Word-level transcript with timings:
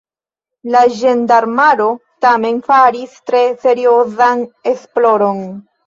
La 0.75 0.79
ĝendarmaro 1.01 1.91
tamen 2.27 2.59
faris 2.73 3.17
tre 3.31 3.45
seriozan 3.63 4.47
esploron. 4.77 5.51